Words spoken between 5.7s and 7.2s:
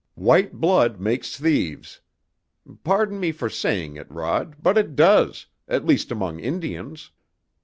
least among Indians.